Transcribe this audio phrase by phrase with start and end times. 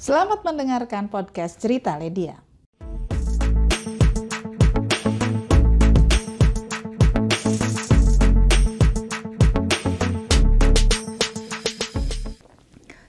[0.00, 2.40] Selamat mendengarkan podcast Cerita Ledia.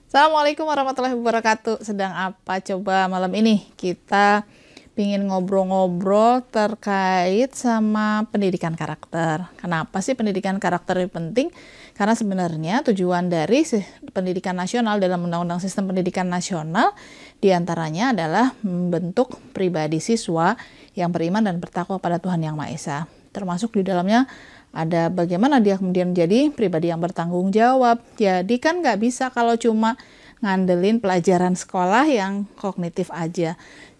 [0.04, 1.79] Assalamualaikum warahmatullahi wabarakatuh.
[1.79, 3.71] Sedang apa coba malam ini?
[3.80, 4.44] Kita
[4.92, 9.48] pingin ngobrol-ngobrol terkait sama pendidikan karakter.
[9.55, 11.48] Kenapa sih pendidikan karakter ini penting?
[11.96, 13.64] Karena sebenarnya tujuan dari
[14.12, 16.91] pendidikan nasional dalam Undang-Undang Sistem Pendidikan Nasional
[17.40, 20.59] di antaranya adalah membentuk pribadi siswa
[20.98, 22.98] yang beriman dan bertakwa pada Tuhan Yang Maha Esa.
[23.32, 24.27] Termasuk di dalamnya
[24.71, 28.04] ada bagaimana dia kemudian menjadi pribadi yang bertanggung jawab.
[28.20, 29.96] Jadi kan nggak bisa kalau cuma
[30.41, 33.55] ngandelin pelajaran sekolah yang kognitif aja.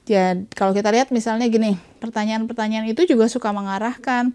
[0.10, 4.34] Ya, kalau kita lihat misalnya gini, pertanyaan-pertanyaan itu juga suka mengarahkan.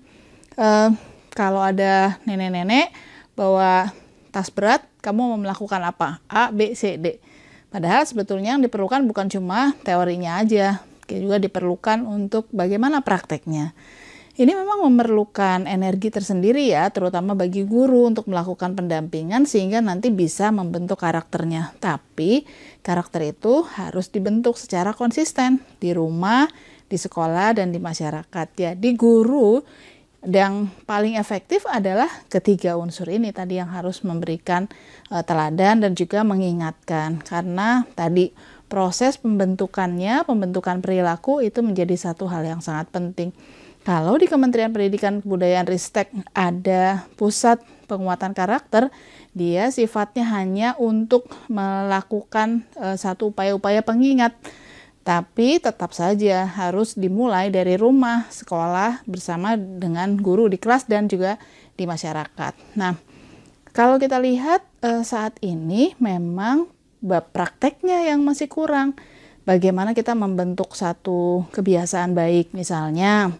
[0.54, 0.94] Uh,
[1.34, 2.94] kalau ada nenek-nenek
[3.36, 3.92] bawa
[4.30, 6.22] tas berat, kamu mau melakukan apa?
[6.30, 7.18] A, B, C, D.
[7.68, 13.76] Padahal sebetulnya yang diperlukan bukan cuma teorinya aja, juga diperlukan untuk bagaimana prakteknya.
[14.36, 20.52] Ini memang memerlukan energi tersendiri ya, terutama bagi guru untuk melakukan pendampingan sehingga nanti bisa
[20.52, 21.72] membentuk karakternya.
[21.80, 22.44] Tapi
[22.84, 26.44] karakter itu harus dibentuk secara konsisten di rumah,
[26.84, 28.46] di sekolah, dan di masyarakat.
[28.52, 29.64] Jadi guru
[30.20, 34.68] yang paling efektif adalah ketiga unsur ini tadi yang harus memberikan
[35.08, 38.36] uh, teladan dan juga mengingatkan karena tadi
[38.68, 43.32] proses pembentukannya, pembentukan perilaku itu menjadi satu hal yang sangat penting.
[43.86, 48.90] Kalau di Kementerian Pendidikan Kebudayaan Ristek ada pusat penguatan karakter,
[49.30, 54.34] dia sifatnya hanya untuk melakukan e, satu upaya-upaya pengingat.
[55.06, 61.38] Tapi tetap saja harus dimulai dari rumah, sekolah bersama dengan guru di kelas dan juga
[61.78, 62.74] di masyarakat.
[62.74, 62.98] Nah,
[63.70, 66.66] kalau kita lihat e, saat ini memang
[67.06, 68.98] prakteknya yang masih kurang.
[69.46, 73.30] Bagaimana kita membentuk satu kebiasaan baik misalnya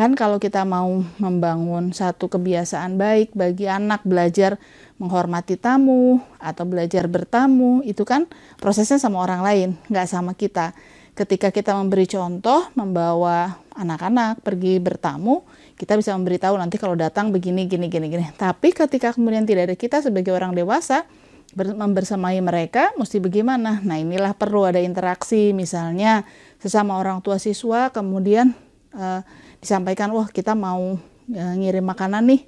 [0.00, 4.56] Kan kalau kita mau membangun satu kebiasaan baik bagi anak belajar
[4.96, 8.24] menghormati tamu atau belajar bertamu, itu kan
[8.56, 10.72] prosesnya sama orang lain, nggak sama kita.
[11.12, 15.44] Ketika kita memberi contoh, membawa anak-anak pergi bertamu,
[15.76, 18.24] kita bisa memberitahu nanti kalau datang begini, gini, gini, gini.
[18.40, 21.04] Tapi ketika kemudian tidak ada kita sebagai orang dewasa,
[21.52, 23.84] membersamai mereka mesti bagaimana?
[23.84, 26.24] Nah inilah perlu ada interaksi misalnya
[26.56, 28.56] sesama orang tua siswa kemudian
[28.96, 29.20] uh,
[29.60, 32.42] disampaikan wah kita mau uh, ngirim makanan nih.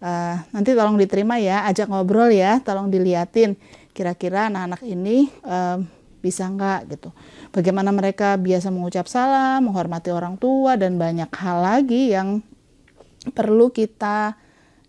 [0.00, 3.52] Uh, nanti tolong diterima ya ajak ngobrol ya tolong diliatin
[3.92, 5.80] kira-kira anak-anak ini uh,
[6.20, 6.80] bisa nggak?
[6.90, 7.08] Gitu.
[7.54, 12.44] Bagaimana mereka biasa mengucap salam menghormati orang tua dan banyak hal lagi yang
[13.32, 14.36] perlu kita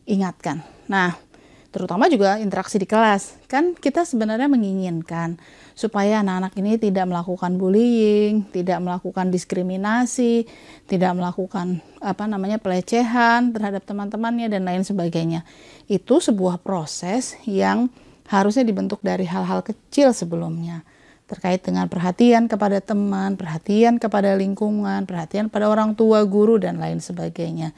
[0.08, 0.64] ingatkan.
[0.88, 1.31] Nah
[1.72, 3.48] terutama juga interaksi di kelas.
[3.48, 5.40] Kan kita sebenarnya menginginkan
[5.72, 10.46] supaya anak-anak ini tidak melakukan bullying, tidak melakukan diskriminasi,
[10.86, 15.48] tidak melakukan apa namanya pelecehan terhadap teman-temannya dan lain sebagainya.
[15.88, 17.88] Itu sebuah proses yang
[18.28, 20.84] harusnya dibentuk dari hal-hal kecil sebelumnya
[21.32, 27.00] terkait dengan perhatian kepada teman, perhatian kepada lingkungan, perhatian pada orang tua, guru dan lain
[27.00, 27.72] sebagainya.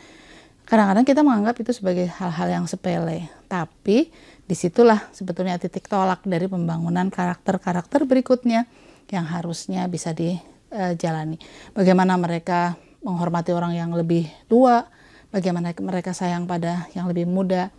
[0.73, 4.09] Kadang-kadang kita menganggap itu sebagai hal-hal yang sepele, tapi
[4.41, 8.65] di situlah sebetulnya titik tolak dari pembangunan karakter-karakter berikutnya
[9.13, 11.37] yang harusnya bisa dijalani.
[11.77, 12.73] Bagaimana mereka
[13.05, 14.89] menghormati orang yang lebih tua,
[15.29, 17.69] bagaimana mereka sayang pada yang lebih muda.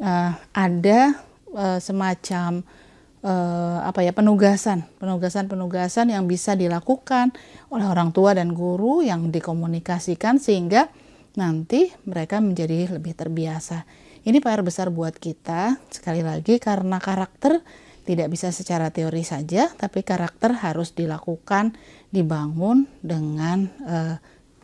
[0.00, 1.20] Uh, ada
[1.52, 2.64] uh, semacam
[3.28, 7.28] uh, apa ya penugasan, penugasan-penugasan yang bisa dilakukan
[7.68, 10.88] oleh orang tua dan guru yang dikomunikasikan sehingga
[11.34, 13.84] nanti mereka menjadi lebih terbiasa.
[14.24, 17.60] Ini PR besar buat kita, sekali lagi karena karakter
[18.08, 21.76] tidak bisa secara teori saja, tapi karakter harus dilakukan,
[22.08, 24.16] dibangun dengan uh,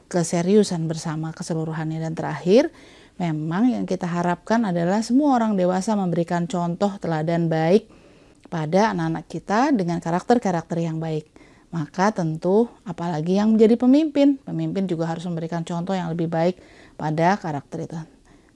[0.09, 2.01] keseriusan bersama keseluruhannya.
[2.01, 2.73] Dan terakhir,
[3.21, 7.89] memang yang kita harapkan adalah semua orang dewasa memberikan contoh teladan baik
[8.49, 11.34] pada anak-anak kita dengan karakter-karakter yang baik
[11.75, 16.63] maka tentu apalagi yang menjadi pemimpin, pemimpin juga harus memberikan contoh yang lebih baik
[16.95, 17.99] pada karakter itu.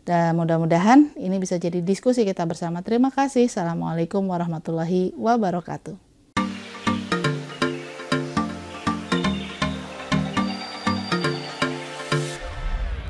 [0.07, 2.81] Dan mudah-mudahan ini bisa jadi diskusi kita bersama.
[2.81, 3.51] Terima kasih.
[3.51, 6.08] Assalamualaikum warahmatullahi wabarakatuh.